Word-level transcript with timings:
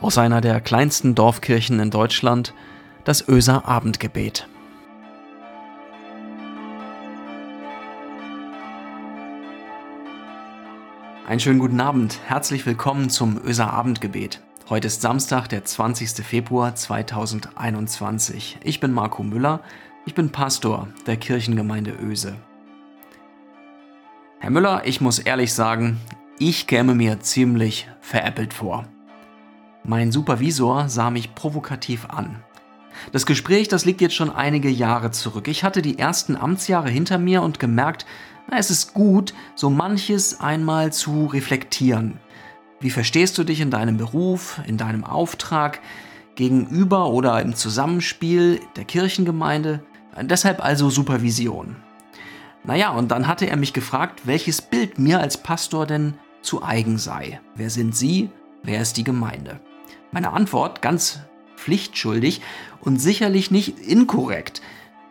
aus 0.00 0.18
einer 0.18 0.40
der 0.40 0.60
kleinsten 0.60 1.14
Dorfkirchen 1.14 1.80
in 1.80 1.90
Deutschland, 1.90 2.54
das 3.04 3.26
Öser 3.28 3.66
Abendgebet. 3.66 4.48
Einen 11.26 11.40
schönen 11.40 11.58
guten 11.58 11.80
Abend, 11.80 12.20
herzlich 12.26 12.66
willkommen 12.66 13.10
zum 13.10 13.40
Öser 13.44 13.72
Abendgebet. 13.72 14.40
Heute 14.68 14.86
ist 14.86 15.00
Samstag, 15.00 15.48
der 15.48 15.64
20. 15.64 16.24
Februar 16.24 16.74
2021. 16.74 18.58
Ich 18.62 18.80
bin 18.80 18.92
Marco 18.92 19.22
Müller, 19.22 19.60
ich 20.04 20.14
bin 20.14 20.30
Pastor 20.30 20.88
der 21.06 21.16
Kirchengemeinde 21.16 21.92
Öse. 22.00 22.36
Herr 24.38 24.50
Müller, 24.50 24.82
ich 24.84 25.00
muss 25.00 25.18
ehrlich 25.18 25.52
sagen, 25.52 25.98
ich 26.38 26.66
käme 26.66 26.94
mir 26.94 27.20
ziemlich 27.20 27.88
veräppelt 28.00 28.54
vor. 28.54 28.84
Mein 29.88 30.10
Supervisor 30.10 30.88
sah 30.88 31.10
mich 31.10 31.36
provokativ 31.36 32.06
an. 32.06 32.42
Das 33.12 33.24
Gespräch, 33.24 33.68
das 33.68 33.84
liegt 33.84 34.00
jetzt 34.00 34.16
schon 34.16 34.30
einige 34.30 34.68
Jahre 34.68 35.12
zurück. 35.12 35.46
Ich 35.46 35.62
hatte 35.62 35.80
die 35.80 35.96
ersten 35.96 36.34
Amtsjahre 36.34 36.88
hinter 36.88 37.18
mir 37.18 37.40
und 37.42 37.60
gemerkt, 37.60 38.04
na, 38.50 38.58
es 38.58 38.72
ist 38.72 38.94
gut, 38.94 39.32
so 39.54 39.70
manches 39.70 40.40
einmal 40.40 40.92
zu 40.92 41.26
reflektieren. 41.26 42.18
Wie 42.80 42.90
verstehst 42.90 43.38
du 43.38 43.44
dich 43.44 43.60
in 43.60 43.70
deinem 43.70 43.96
Beruf, 43.96 44.60
in 44.66 44.76
deinem 44.76 45.04
Auftrag, 45.04 45.78
gegenüber 46.34 47.10
oder 47.10 47.40
im 47.40 47.54
Zusammenspiel 47.54 48.60
der 48.74 48.84
Kirchengemeinde? 48.86 49.84
Deshalb 50.20 50.64
also 50.64 50.90
Supervision. 50.90 51.76
Naja, 52.64 52.90
und 52.90 53.12
dann 53.12 53.28
hatte 53.28 53.48
er 53.48 53.56
mich 53.56 53.72
gefragt, 53.72 54.22
welches 54.24 54.62
Bild 54.62 54.98
mir 54.98 55.20
als 55.20 55.36
Pastor 55.36 55.86
denn 55.86 56.14
zu 56.42 56.64
eigen 56.64 56.98
sei. 56.98 57.40
Wer 57.54 57.70
sind 57.70 57.94
Sie? 57.94 58.30
Wer 58.64 58.82
ist 58.82 58.96
die 58.96 59.04
Gemeinde? 59.04 59.60
Meine 60.12 60.32
Antwort 60.32 60.82
ganz 60.82 61.20
pflichtschuldig 61.56 62.42
und 62.80 62.98
sicherlich 62.98 63.50
nicht 63.50 63.78
inkorrekt. 63.80 64.62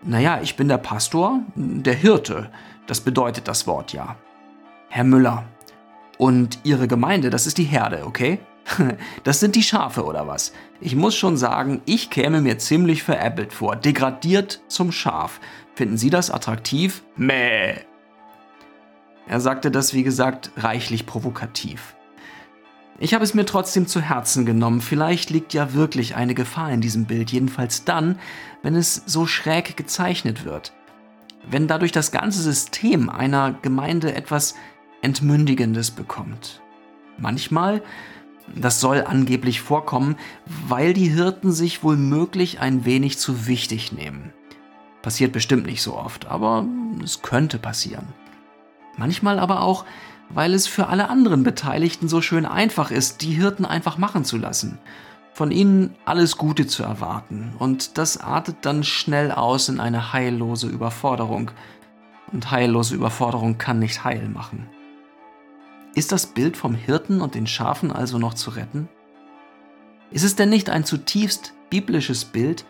Naja, 0.03 0.39
ich 0.41 0.55
bin 0.55 0.67
der 0.67 0.77
Pastor, 0.77 1.41
der 1.55 1.95
Hirte. 1.95 2.49
Das 2.87 3.01
bedeutet 3.01 3.47
das 3.47 3.67
Wort 3.67 3.93
ja. 3.93 4.15
Herr 4.89 5.03
Müller. 5.03 5.45
Und 6.17 6.59
Ihre 6.63 6.87
Gemeinde, 6.87 7.29
das 7.29 7.47
ist 7.47 7.57
die 7.57 7.63
Herde, 7.63 8.05
okay? 8.05 8.39
Das 9.23 9.39
sind 9.39 9.55
die 9.55 9.63
Schafe 9.63 10.05
oder 10.05 10.27
was? 10.27 10.53
Ich 10.79 10.95
muss 10.95 11.15
schon 11.15 11.37
sagen, 11.37 11.81
ich 11.85 12.09
käme 12.09 12.41
mir 12.41 12.57
ziemlich 12.57 13.03
veräppelt 13.03 13.53
vor. 13.53 13.75
Degradiert 13.75 14.61
zum 14.67 14.91
Schaf. 14.91 15.39
Finden 15.73 15.97
Sie 15.97 16.09
das 16.09 16.31
attraktiv? 16.31 17.03
Mäh. 17.15 17.75
Er 19.27 19.39
sagte 19.39 19.71
das, 19.71 19.93
wie 19.93 20.03
gesagt, 20.03 20.51
reichlich 20.57 21.05
provokativ. 21.05 21.94
Ich 22.97 23.13
habe 23.13 23.25
es 23.25 23.33
mir 23.33 23.45
trotzdem 23.45 23.87
zu 23.87 23.99
Herzen 23.99 24.45
genommen. 24.45 24.79
Vielleicht 24.79 25.29
liegt 25.29 25.53
ja 25.53 25.73
wirklich 25.73 26.15
eine 26.15 26.33
Gefahr 26.33 26.71
in 26.71 26.79
diesem 26.79 27.05
Bild, 27.05 27.31
jedenfalls 27.31 27.83
dann, 27.83 28.19
wenn 28.63 28.75
es 28.75 29.03
so 29.05 29.25
schräg 29.25 29.75
gezeichnet 29.75 30.45
wird. 30.45 30.71
Wenn 31.49 31.67
dadurch 31.67 31.91
das 31.91 32.11
ganze 32.11 32.41
System 32.41 33.09
einer 33.09 33.51
Gemeinde 33.61 34.15
etwas 34.15 34.55
Entmündigendes 35.01 35.91
bekommt. 35.91 36.61
Manchmal, 37.17 37.83
das 38.55 38.79
soll 38.79 39.03
angeblich 39.05 39.61
vorkommen, 39.61 40.15
weil 40.67 40.93
die 40.93 41.09
Hirten 41.09 41.51
sich 41.51 41.83
wohl 41.83 41.97
möglich 41.97 42.61
ein 42.61 42.85
wenig 42.85 43.17
zu 43.17 43.45
wichtig 43.45 43.91
nehmen. 43.91 44.33
Passiert 45.01 45.33
bestimmt 45.33 45.65
nicht 45.65 45.81
so 45.81 45.95
oft, 45.95 46.27
aber 46.27 46.65
es 47.03 47.21
könnte 47.21 47.59
passieren. 47.59 48.07
Manchmal 48.97 49.37
aber 49.37 49.61
auch, 49.61 49.85
weil 50.29 50.53
es 50.53 50.67
für 50.67 50.87
alle 50.87 51.09
anderen 51.09 51.43
Beteiligten 51.43 52.07
so 52.07 52.21
schön 52.21 52.45
einfach 52.45 52.91
ist, 52.91 53.21
die 53.21 53.33
Hirten 53.33 53.65
einfach 53.65 53.97
machen 53.97 54.25
zu 54.25 54.37
lassen, 54.37 54.79
von 55.33 55.51
ihnen 55.51 55.95
alles 56.05 56.37
Gute 56.37 56.67
zu 56.67 56.83
erwarten, 56.83 57.53
und 57.59 57.97
das 57.97 58.17
artet 58.17 58.57
dann 58.61 58.83
schnell 58.83 59.31
aus 59.31 59.69
in 59.69 59.79
eine 59.79 60.13
heillose 60.13 60.67
Überforderung, 60.67 61.51
und 62.31 62.51
heillose 62.51 62.95
Überforderung 62.95 63.57
kann 63.57 63.79
nicht 63.79 64.03
heil 64.03 64.27
machen. 64.29 64.67
Ist 65.93 66.11
das 66.11 66.25
Bild 66.25 66.57
vom 66.57 66.75
Hirten 66.75 67.21
und 67.21 67.35
den 67.35 67.47
Schafen 67.47 67.91
also 67.91 68.17
noch 68.17 68.33
zu 68.33 68.49
retten? 68.51 68.89
Ist 70.11 70.23
es 70.23 70.35
denn 70.35 70.49
nicht 70.49 70.69
ein 70.69 70.83
zutiefst 70.83 71.53
biblisches 71.69 72.25
Bild? 72.25 72.65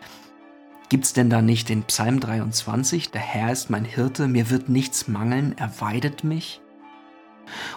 Gibt 0.88 1.04
es 1.04 1.12
denn 1.12 1.30
da 1.30 1.42
nicht 1.42 1.68
den 1.68 1.82
Psalm 1.84 2.20
23, 2.20 3.10
der 3.10 3.20
Herr 3.20 3.50
ist 3.50 3.70
mein 3.70 3.84
Hirte, 3.84 4.28
mir 4.28 4.50
wird 4.50 4.68
nichts 4.68 5.08
mangeln, 5.08 5.56
er 5.58 5.80
weidet 5.80 6.22
mich? 6.22 6.60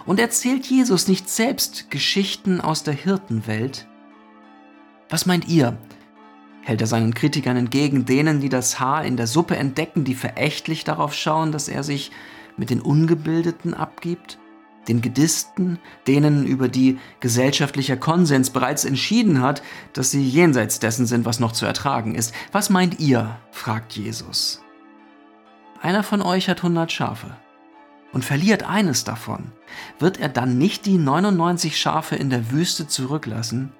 Und 0.06 0.20
erzählt 0.20 0.66
Jesus 0.66 1.08
nicht 1.08 1.28
selbst 1.28 1.90
Geschichten 1.90 2.60
aus 2.60 2.82
der 2.82 2.94
Hirtenwelt? 2.94 3.86
Was 5.08 5.26
meint 5.26 5.48
ihr? 5.48 5.76
Hält 6.62 6.80
er 6.80 6.86
seinen 6.86 7.14
Kritikern 7.14 7.56
entgegen, 7.56 8.04
denen, 8.04 8.40
die 8.40 8.48
das 8.48 8.78
Haar 8.78 9.04
in 9.04 9.16
der 9.16 9.26
Suppe 9.26 9.56
entdecken, 9.56 10.04
die 10.04 10.14
verächtlich 10.14 10.84
darauf 10.84 11.14
schauen, 11.14 11.52
dass 11.52 11.68
er 11.68 11.82
sich 11.82 12.10
mit 12.56 12.70
den 12.70 12.80
Ungebildeten 12.80 13.74
abgibt? 13.74 14.38
Den 14.88 15.02
Gedisten, 15.02 15.78
denen 16.06 16.46
über 16.46 16.68
die 16.68 16.98
gesellschaftlicher 17.20 17.96
Konsens 17.96 18.50
bereits 18.50 18.84
entschieden 18.84 19.40
hat, 19.40 19.62
dass 19.92 20.10
sie 20.10 20.26
jenseits 20.26 20.78
dessen 20.78 21.06
sind, 21.06 21.24
was 21.24 21.38
noch 21.38 21.52
zu 21.52 21.66
ertragen 21.66 22.14
ist. 22.14 22.34
Was 22.50 22.70
meint 22.70 22.98
ihr? 22.98 23.38
fragt 23.52 23.92
Jesus. 23.92 24.62
Einer 25.82 26.02
von 26.02 26.22
euch 26.22 26.48
hat 26.48 26.62
hundert 26.62 26.92
Schafe 26.92 27.36
und 28.12 28.24
verliert 28.24 28.62
eines 28.62 29.04
davon, 29.04 29.52
wird 29.98 30.18
er 30.18 30.28
dann 30.28 30.58
nicht 30.58 30.86
die 30.86 30.98
99 30.98 31.78
Schafe 31.78 32.16
in 32.16 32.30
der 32.30 32.50
Wüste 32.50 32.86
zurücklassen? 32.86 33.72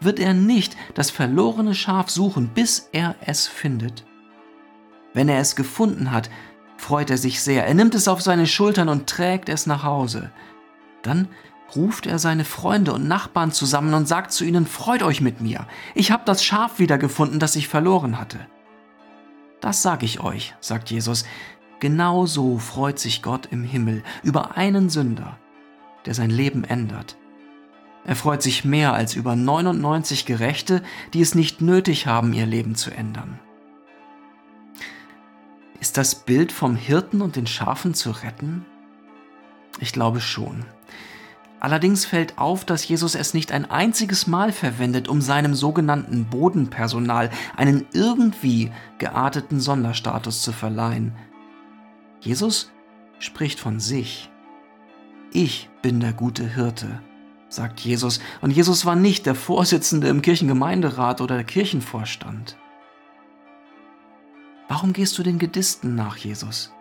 Wird 0.00 0.20
er 0.20 0.34
nicht 0.34 0.76
das 0.94 1.10
verlorene 1.10 1.74
Schaf 1.74 2.10
suchen, 2.10 2.48
bis 2.48 2.88
er 2.92 3.16
es 3.24 3.46
findet? 3.46 4.04
Wenn 5.12 5.28
er 5.28 5.40
es 5.40 5.56
gefunden 5.56 6.10
hat, 6.10 6.30
freut 6.76 7.10
er 7.10 7.18
sich 7.18 7.40
sehr. 7.40 7.66
Er 7.66 7.74
nimmt 7.74 7.94
es 7.94 8.08
auf 8.08 8.20
seine 8.20 8.46
Schultern 8.46 8.88
und 8.88 9.08
trägt 9.08 9.48
es 9.48 9.66
nach 9.66 9.84
Hause. 9.84 10.30
Dann 11.02 11.28
ruft 11.74 12.06
er 12.06 12.18
seine 12.18 12.44
Freunde 12.44 12.92
und 12.92 13.08
Nachbarn 13.08 13.52
zusammen 13.52 13.94
und 13.94 14.06
sagt 14.06 14.32
zu 14.32 14.44
ihnen, 14.44 14.66
Freut 14.66 15.02
euch 15.02 15.20
mit 15.20 15.40
mir, 15.40 15.66
ich 15.94 16.10
habe 16.10 16.22
das 16.26 16.44
Schaf 16.44 16.78
wiedergefunden, 16.78 17.38
das 17.38 17.56
ich 17.56 17.68
verloren 17.68 18.18
hatte. 18.18 18.46
Das 19.60 19.82
sage 19.82 20.04
ich 20.04 20.20
euch, 20.20 20.54
sagt 20.60 20.90
Jesus, 20.90 21.24
Genauso 21.84 22.56
freut 22.56 22.98
sich 22.98 23.20
Gott 23.20 23.48
im 23.50 23.62
Himmel 23.62 24.02
über 24.22 24.56
einen 24.56 24.88
Sünder, 24.88 25.36
der 26.06 26.14
sein 26.14 26.30
Leben 26.30 26.64
ändert. 26.64 27.18
Er 28.06 28.16
freut 28.16 28.42
sich 28.42 28.64
mehr 28.64 28.94
als 28.94 29.14
über 29.14 29.36
99 29.36 30.24
Gerechte, 30.24 30.82
die 31.12 31.20
es 31.20 31.34
nicht 31.34 31.60
nötig 31.60 32.06
haben, 32.06 32.32
ihr 32.32 32.46
Leben 32.46 32.74
zu 32.74 32.90
ändern. 32.90 33.38
Ist 35.78 35.98
das 35.98 36.14
Bild 36.14 36.52
vom 36.52 36.74
Hirten 36.74 37.20
und 37.20 37.36
den 37.36 37.46
Schafen 37.46 37.92
zu 37.92 38.12
retten? 38.12 38.64
Ich 39.78 39.92
glaube 39.92 40.22
schon. 40.22 40.64
Allerdings 41.60 42.06
fällt 42.06 42.38
auf, 42.38 42.64
dass 42.64 42.88
Jesus 42.88 43.14
es 43.14 43.34
nicht 43.34 43.52
ein 43.52 43.70
einziges 43.70 44.26
Mal 44.26 44.52
verwendet, 44.52 45.06
um 45.06 45.20
seinem 45.20 45.54
sogenannten 45.54 46.24
Bodenpersonal 46.30 47.28
einen 47.58 47.84
irgendwie 47.92 48.72
gearteten 48.96 49.60
Sonderstatus 49.60 50.40
zu 50.40 50.52
verleihen, 50.52 51.12
Jesus 52.24 52.72
spricht 53.18 53.60
von 53.60 53.80
sich. 53.80 54.30
Ich 55.30 55.68
bin 55.82 56.00
der 56.00 56.14
gute 56.14 56.48
Hirte, 56.48 57.02
sagt 57.50 57.80
Jesus. 57.80 58.18
Und 58.40 58.50
Jesus 58.50 58.86
war 58.86 58.96
nicht 58.96 59.26
der 59.26 59.34
Vorsitzende 59.34 60.08
im 60.08 60.22
Kirchengemeinderat 60.22 61.20
oder 61.20 61.34
der 61.34 61.44
Kirchenvorstand. 61.44 62.56
Warum 64.68 64.94
gehst 64.94 65.18
du 65.18 65.22
den 65.22 65.38
Gedisten 65.38 65.94
nach, 65.94 66.16
Jesus? 66.16 66.72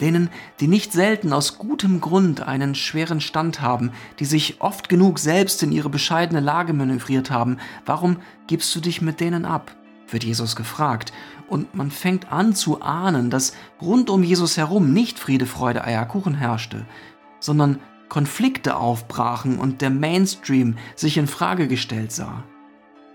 Denen, 0.00 0.30
die 0.60 0.68
nicht 0.68 0.92
selten 0.92 1.32
aus 1.32 1.58
gutem 1.58 2.00
Grund 2.00 2.40
einen 2.40 2.76
schweren 2.76 3.20
Stand 3.20 3.60
haben, 3.60 3.90
die 4.20 4.24
sich 4.24 4.60
oft 4.60 4.88
genug 4.88 5.18
selbst 5.18 5.64
in 5.64 5.72
ihre 5.72 5.90
bescheidene 5.90 6.38
Lage 6.38 6.72
manövriert 6.72 7.32
haben, 7.32 7.58
warum 7.84 8.18
gibst 8.46 8.72
du 8.76 8.80
dich 8.80 9.02
mit 9.02 9.18
denen 9.18 9.44
ab? 9.44 9.74
wird 10.12 10.24
Jesus 10.24 10.56
gefragt. 10.56 11.12
Und 11.48 11.74
man 11.74 11.90
fängt 11.90 12.30
an 12.30 12.54
zu 12.54 12.82
ahnen, 12.82 13.30
dass 13.30 13.54
rund 13.80 14.10
um 14.10 14.22
Jesus 14.22 14.56
herum 14.56 14.92
nicht 14.92 15.18
Friede, 15.18 15.46
Freude, 15.46 15.84
Eierkuchen 15.84 16.34
herrschte, 16.34 16.84
sondern 17.40 17.80
Konflikte 18.08 18.76
aufbrachen 18.76 19.58
und 19.58 19.80
der 19.80 19.90
Mainstream 19.90 20.76
sich 20.94 21.16
in 21.16 21.26
Frage 21.26 21.68
gestellt 21.68 22.12
sah. 22.12 22.44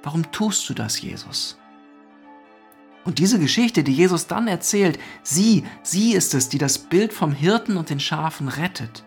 Warum 0.01 0.31
tust 0.31 0.67
du 0.69 0.73
das, 0.73 1.01
Jesus? 1.01 1.57
Und 3.05 3.19
diese 3.19 3.39
Geschichte, 3.39 3.83
die 3.83 3.93
Jesus 3.93 4.27
dann 4.27 4.47
erzählt, 4.47 4.97
sie, 5.23 5.65
sie 5.81 6.13
ist 6.13 6.33
es, 6.33 6.49
die 6.49 6.57
das 6.57 6.77
Bild 6.77 7.11
vom 7.11 7.33
Hirten 7.33 7.77
und 7.77 7.89
den 7.89 7.99
Schafen 7.99 8.47
rettet. 8.47 9.03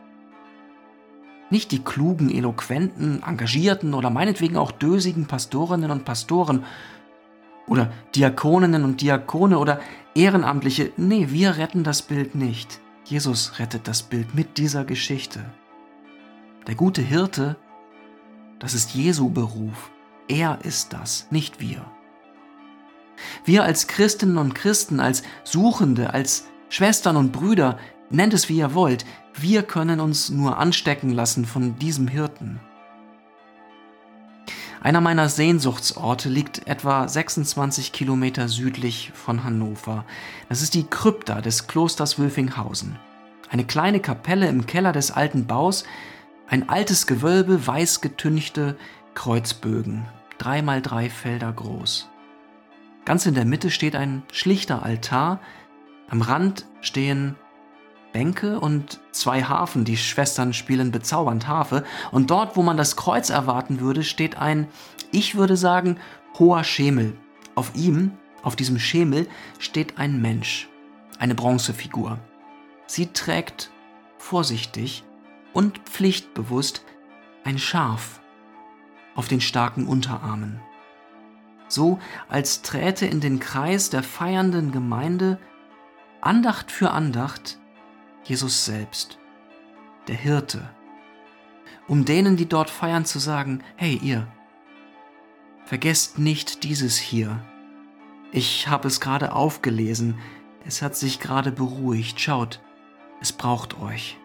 Nicht 1.48 1.70
die 1.70 1.82
klugen, 1.82 2.30
eloquenten, 2.30 3.22
engagierten 3.22 3.94
oder 3.94 4.10
meinetwegen 4.10 4.56
auch 4.56 4.72
dösigen 4.72 5.26
Pastorinnen 5.26 5.90
und 5.90 6.04
Pastoren, 6.04 6.64
oder 7.66 7.92
Diakoninnen 8.14 8.84
und 8.84 9.00
Diakone 9.00 9.58
oder 9.58 9.80
Ehrenamtliche. 10.14 10.92
Nee, 10.96 11.28
wir 11.30 11.56
retten 11.56 11.84
das 11.84 12.02
Bild 12.02 12.34
nicht. 12.34 12.80
Jesus 13.04 13.58
rettet 13.58 13.86
das 13.86 14.02
Bild 14.02 14.34
mit 14.34 14.58
dieser 14.58 14.84
Geschichte. 14.84 15.44
Der 16.66 16.74
gute 16.74 17.02
Hirte 17.02 17.56
Das 18.58 18.74
ist 18.74 18.94
Jesu 18.94 19.28
Beruf. 19.28 19.90
Er 20.28 20.58
ist 20.64 20.92
das, 20.92 21.26
nicht 21.30 21.60
wir. 21.60 21.84
Wir 23.44 23.64
als 23.64 23.86
Christinnen 23.86 24.38
und 24.38 24.54
Christen, 24.54 24.98
als 24.98 25.22
Suchende, 25.44 26.12
als 26.14 26.48
Schwestern 26.68 27.16
und 27.16 27.32
Brüder, 27.32 27.78
nennt 28.10 28.34
es 28.34 28.48
wie 28.48 28.58
ihr 28.58 28.74
wollt, 28.74 29.04
wir 29.34 29.62
können 29.62 30.00
uns 30.00 30.30
nur 30.30 30.58
anstecken 30.58 31.10
lassen 31.10 31.44
von 31.44 31.78
diesem 31.78 32.08
Hirten. 32.08 32.60
Einer 34.86 35.00
meiner 35.00 35.28
Sehnsuchtsorte 35.28 36.28
liegt 36.28 36.68
etwa 36.68 37.08
26 37.08 37.90
Kilometer 37.90 38.46
südlich 38.46 39.10
von 39.16 39.42
Hannover. 39.42 40.04
Das 40.48 40.62
ist 40.62 40.74
die 40.74 40.86
Krypta 40.86 41.40
des 41.40 41.66
Klosters 41.66 42.20
Wülfinghausen. 42.20 42.96
Eine 43.50 43.64
kleine 43.64 43.98
Kapelle 43.98 44.46
im 44.46 44.64
Keller 44.66 44.92
des 44.92 45.10
alten 45.10 45.48
Baus, 45.48 45.82
ein 46.46 46.68
altes 46.68 47.08
Gewölbe, 47.08 47.66
weiß 47.66 48.00
getünchte 48.00 48.76
Kreuzbögen, 49.16 50.06
drei 50.38 50.62
mal 50.62 50.80
drei 50.82 51.10
Felder 51.10 51.52
groß. 51.52 52.08
Ganz 53.04 53.26
in 53.26 53.34
der 53.34 53.44
Mitte 53.44 53.72
steht 53.72 53.96
ein 53.96 54.22
schlichter 54.30 54.84
Altar, 54.84 55.40
am 56.08 56.22
Rand 56.22 56.64
stehen 56.80 57.34
Bänke 58.16 58.60
und 58.60 58.98
zwei 59.12 59.42
Harfen. 59.42 59.84
Die 59.84 59.98
Schwestern 59.98 60.54
spielen 60.54 60.90
bezaubernd 60.90 61.46
Harfe. 61.48 61.84
Und 62.12 62.30
dort, 62.30 62.56
wo 62.56 62.62
man 62.62 62.78
das 62.78 62.96
Kreuz 62.96 63.28
erwarten 63.28 63.78
würde, 63.78 64.04
steht 64.04 64.38
ein, 64.38 64.68
ich 65.12 65.34
würde 65.34 65.54
sagen, 65.54 65.98
hoher 66.38 66.64
Schemel. 66.64 67.14
Auf 67.56 67.72
ihm, 67.74 68.12
auf 68.42 68.56
diesem 68.56 68.78
Schemel, 68.78 69.28
steht 69.58 69.98
ein 69.98 70.22
Mensch, 70.22 70.66
eine 71.18 71.34
Bronzefigur. 71.34 72.18
Sie 72.86 73.08
trägt 73.08 73.70
vorsichtig 74.16 75.04
und 75.52 75.76
pflichtbewusst 75.80 76.86
ein 77.44 77.58
Schaf 77.58 78.22
auf 79.14 79.28
den 79.28 79.42
starken 79.42 79.86
Unterarmen. 79.86 80.58
So 81.68 81.98
als 82.30 82.62
träte 82.62 83.04
in 83.04 83.20
den 83.20 83.40
Kreis 83.40 83.90
der 83.90 84.02
feiernden 84.02 84.72
Gemeinde 84.72 85.38
Andacht 86.22 86.72
für 86.72 86.92
Andacht 86.92 87.58
Jesus 88.28 88.64
selbst, 88.64 89.18
der 90.08 90.16
Hirte, 90.16 90.68
um 91.88 92.04
denen, 92.04 92.36
die 92.36 92.48
dort 92.48 92.70
feiern, 92.70 93.04
zu 93.04 93.18
sagen, 93.18 93.62
hey 93.76 93.98
ihr, 94.02 94.26
vergesst 95.64 96.18
nicht 96.18 96.64
dieses 96.64 96.96
hier. 96.96 97.40
Ich 98.32 98.68
habe 98.68 98.88
es 98.88 99.00
gerade 99.00 99.32
aufgelesen, 99.32 100.18
es 100.64 100.82
hat 100.82 100.96
sich 100.96 101.20
gerade 101.20 101.52
beruhigt, 101.52 102.20
schaut, 102.20 102.60
es 103.20 103.32
braucht 103.32 103.78
euch. 103.80 104.18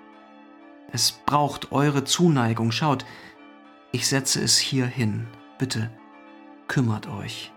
Es 0.92 1.12
braucht 1.12 1.72
eure 1.72 2.04
Zuneigung, 2.04 2.72
schaut, 2.72 3.06
ich 3.92 4.08
setze 4.08 4.42
es 4.42 4.58
hier 4.58 4.86
hin, 4.86 5.28
bitte, 5.58 5.92
kümmert 6.68 7.08
euch. 7.08 7.52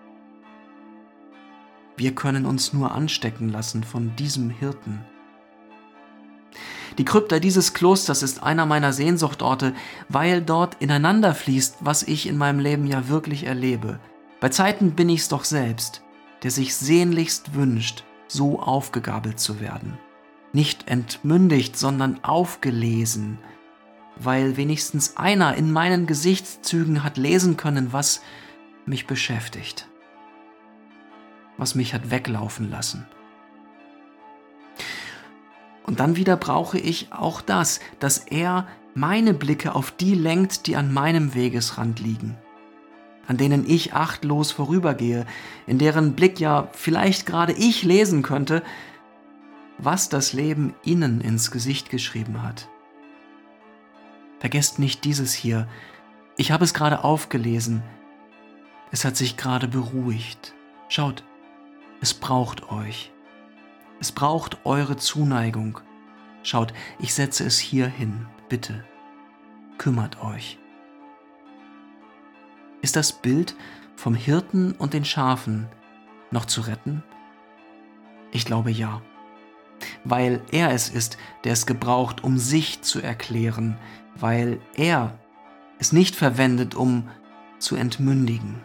Wir 1.96 2.14
können 2.14 2.44
uns 2.44 2.72
nur 2.72 2.92
anstecken 2.92 3.48
lassen 3.48 3.84
von 3.84 4.14
diesem 4.16 4.50
Hirten. 4.50 5.04
Die 6.98 7.04
Krypta 7.04 7.40
dieses 7.40 7.74
Klosters 7.74 8.22
ist 8.22 8.42
einer 8.42 8.66
meiner 8.66 8.92
Sehnsuchtorte, 8.92 9.74
weil 10.08 10.42
dort 10.42 10.76
ineinander 10.80 11.34
fließt, 11.34 11.78
was 11.80 12.04
ich 12.04 12.28
in 12.28 12.36
meinem 12.36 12.60
Leben 12.60 12.86
ja 12.86 13.08
wirklich 13.08 13.44
erlebe. 13.46 13.98
Bei 14.40 14.48
Zeiten 14.48 14.92
bin 14.92 15.08
ich's 15.08 15.28
doch 15.28 15.44
selbst, 15.44 16.02
der 16.42 16.50
sich 16.52 16.76
sehnlichst 16.76 17.54
wünscht, 17.54 18.04
so 18.28 18.60
aufgegabelt 18.60 19.40
zu 19.40 19.60
werden. 19.60 19.98
Nicht 20.52 20.88
entmündigt, 20.88 21.76
sondern 21.76 22.22
aufgelesen, 22.22 23.38
weil 24.16 24.56
wenigstens 24.56 25.16
einer 25.16 25.56
in 25.56 25.72
meinen 25.72 26.06
Gesichtszügen 26.06 27.02
hat 27.02 27.16
lesen 27.16 27.56
können, 27.56 27.92
was 27.92 28.20
mich 28.86 29.08
beschäftigt, 29.08 29.88
was 31.56 31.74
mich 31.74 31.92
hat 31.92 32.10
weglaufen 32.10 32.70
lassen. 32.70 33.06
Und 35.84 36.00
dann 36.00 36.16
wieder 36.16 36.36
brauche 36.36 36.78
ich 36.78 37.12
auch 37.12 37.40
das, 37.40 37.80
dass 38.00 38.18
er 38.18 38.66
meine 38.94 39.34
Blicke 39.34 39.74
auf 39.74 39.90
die 39.90 40.14
lenkt, 40.14 40.66
die 40.66 40.76
an 40.76 40.92
meinem 40.92 41.34
Wegesrand 41.34 42.00
liegen, 42.00 42.36
an 43.26 43.36
denen 43.36 43.68
ich 43.68 43.92
achtlos 43.92 44.52
vorübergehe, 44.52 45.26
in 45.66 45.78
deren 45.78 46.14
Blick 46.14 46.40
ja 46.40 46.68
vielleicht 46.72 47.26
gerade 47.26 47.52
ich 47.52 47.82
lesen 47.82 48.22
könnte, 48.22 48.62
was 49.78 50.08
das 50.08 50.32
Leben 50.32 50.74
ihnen 50.84 51.20
ins 51.20 51.50
Gesicht 51.50 51.90
geschrieben 51.90 52.42
hat. 52.42 52.68
Vergesst 54.38 54.78
nicht 54.78 55.04
dieses 55.04 55.32
hier. 55.32 55.68
Ich 56.36 56.52
habe 56.52 56.64
es 56.64 56.74
gerade 56.74 57.02
aufgelesen. 57.02 57.82
Es 58.90 59.04
hat 59.04 59.16
sich 59.16 59.36
gerade 59.36 59.68
beruhigt. 59.68 60.54
Schaut, 60.88 61.24
es 62.00 62.14
braucht 62.14 62.70
euch. 62.70 63.13
Es 64.00 64.12
braucht 64.12 64.64
eure 64.64 64.96
Zuneigung. 64.96 65.80
Schaut, 66.42 66.74
ich 66.98 67.14
setze 67.14 67.44
es 67.44 67.58
hier 67.58 67.86
hin. 67.86 68.26
Bitte, 68.48 68.84
kümmert 69.78 70.22
euch. 70.22 70.58
Ist 72.82 72.96
das 72.96 73.12
Bild 73.12 73.56
vom 73.96 74.14
Hirten 74.14 74.72
und 74.72 74.92
den 74.92 75.04
Schafen 75.04 75.68
noch 76.30 76.44
zu 76.44 76.60
retten? 76.60 77.02
Ich 78.30 78.44
glaube 78.44 78.70
ja, 78.70 79.00
weil 80.04 80.42
er 80.50 80.70
es 80.72 80.88
ist, 80.90 81.16
der 81.44 81.52
es 81.52 81.66
gebraucht, 81.66 82.22
um 82.22 82.36
sich 82.36 82.82
zu 82.82 83.00
erklären, 83.00 83.78
weil 84.16 84.60
er 84.74 85.18
es 85.78 85.92
nicht 85.92 86.14
verwendet, 86.14 86.74
um 86.74 87.08
zu 87.58 87.76
entmündigen. 87.76 88.60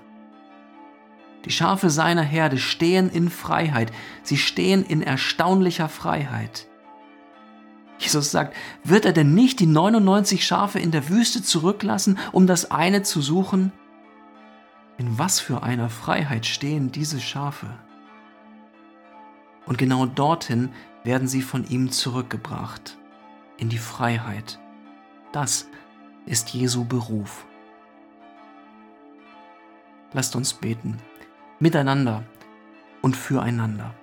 Die 1.50 1.54
Schafe 1.56 1.90
seiner 1.90 2.22
Herde 2.22 2.60
stehen 2.60 3.10
in 3.10 3.32
Freiheit. 3.32 3.92
Sie 4.22 4.38
stehen 4.38 4.86
in 4.86 5.02
erstaunlicher 5.02 5.90
Freiheit. 5.90 6.68
Jesus 7.98 8.30
sagt, 8.30 8.56
wird 8.84 9.04
er 9.04 9.14
denn 9.14 9.34
nicht 9.34 9.60
die 9.60 9.66
99 9.66 10.46
Schafe 10.46 10.78
in 10.78 10.92
der 10.92 11.10
Wüste 11.10 11.42
zurücklassen, 11.42 12.20
um 12.34 12.46
das 12.46 12.70
eine 12.70 13.02
zu 13.02 13.20
suchen? 13.20 13.72
In 15.00 15.18
was 15.18 15.40
für 15.40 15.64
einer 15.64 15.90
Freiheit 15.90 16.46
stehen 16.46 16.92
diese 16.92 17.20
Schafe? 17.20 17.80
Und 19.66 19.80
genau 19.80 20.06
dorthin 20.06 20.70
werden 21.04 21.28
sie 21.28 21.42
von 21.42 21.68
ihm 21.68 21.90
zurückgebracht, 21.90 22.96
in 23.58 23.70
die 23.70 23.80
Freiheit. 23.80 24.60
Das 25.32 25.68
ist 26.28 26.54
Jesu 26.54 26.86
Beruf. 26.86 27.48
Lasst 30.14 30.36
uns 30.36 30.54
beten 30.54 31.00
miteinander 31.60 32.24
und 33.02 33.16
füreinander. 33.16 33.94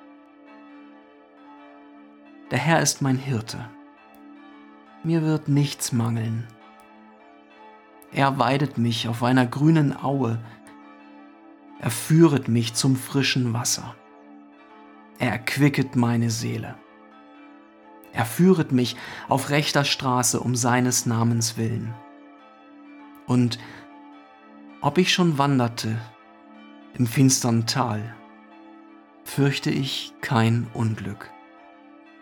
Der 2.51 2.59
Herr 2.59 2.81
ist 2.81 3.03
mein 3.03 3.17
Hirte. 3.17 3.69
Mir 5.03 5.23
wird 5.23 5.49
nichts 5.49 5.93
mangeln. 5.93 6.47
Er 8.13 8.39
weidet 8.39 8.79
mich 8.79 9.09
auf 9.09 9.23
einer 9.23 9.47
grünen 9.47 9.97
Aue. 9.97 10.39
Er 11.81 11.91
führet 11.91 12.49
mich 12.49 12.75
zum 12.75 12.97
frischen 12.97 13.53
Wasser. 13.53 13.95
Er 15.19 15.33
erquicket 15.33 15.97
meine 15.97 16.31
Seele. 16.31 16.77
Er 18.13 18.25
führet 18.25 18.73
mich 18.73 18.97
auf 19.29 19.51
rechter 19.51 19.85
Straße 19.85 20.41
um 20.41 20.57
seines 20.57 21.05
Namens 21.05 21.57
willen. 21.57 21.95
Und 23.27 23.59
ob 24.81 24.99
ich 24.99 25.13
schon 25.13 25.37
wanderte 25.37 25.99
im 26.99 27.07
finstern 27.07 27.67
Tal, 27.67 28.15
fürchte 29.25 29.71
ich 29.71 30.15
kein 30.21 30.67
Unglück, 30.73 31.31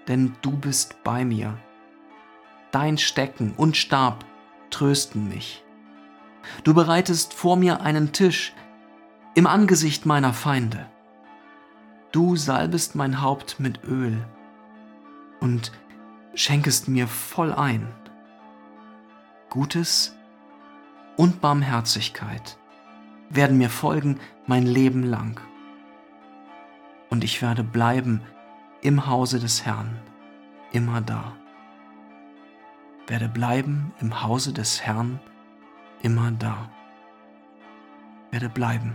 denn 0.08 0.34
du 0.42 0.52
bist 0.52 1.02
bei 1.04 1.24
mir. 1.24 1.56
Dein 2.72 2.98
Stecken 2.98 3.54
und 3.56 3.76
Stab 3.76 4.24
trösten 4.70 5.28
mich. 5.28 5.64
Du 6.64 6.74
bereitest 6.74 7.34
vor 7.34 7.56
mir 7.56 7.82
einen 7.82 8.12
Tisch 8.12 8.52
im 9.34 9.46
Angesicht 9.46 10.06
meiner 10.06 10.32
Feinde. 10.32 10.86
Du 12.10 12.36
salbest 12.36 12.94
mein 12.94 13.22
Haupt 13.22 13.60
mit 13.60 13.84
Öl 13.84 14.24
und 15.40 15.72
schenkest 16.34 16.88
mir 16.88 17.06
voll 17.06 17.52
ein. 17.52 17.86
Gutes 19.50 20.16
und 21.16 21.40
Barmherzigkeit 21.40 22.58
werden 23.30 23.58
mir 23.58 23.70
folgen 23.70 24.20
mein 24.46 24.66
Leben 24.66 25.02
lang. 25.02 25.40
Und 27.10 27.24
ich 27.24 27.42
werde 27.42 27.62
bleiben 27.62 28.22
im 28.82 29.06
Hause 29.06 29.38
des 29.38 29.64
Herrn, 29.64 29.98
immer 30.72 31.00
da. 31.00 31.36
Werde 33.06 33.28
bleiben 33.28 33.92
im 34.00 34.22
Hause 34.22 34.52
des 34.52 34.82
Herrn, 34.82 35.20
immer 36.02 36.30
da. 36.32 36.70
Werde 38.30 38.48
bleiben 38.48 38.94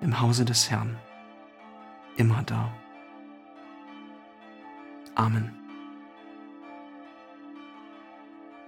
im 0.00 0.20
Hause 0.20 0.44
des 0.44 0.70
Herrn, 0.70 0.96
immer 2.16 2.42
da. 2.42 2.72
Amen. 5.14 5.54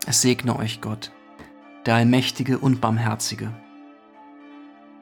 Es 0.06 0.22
segne 0.22 0.56
euch 0.56 0.80
Gott 0.80 1.12
der 1.86 1.94
Allmächtige 1.94 2.58
und 2.58 2.80
Barmherzige, 2.80 3.52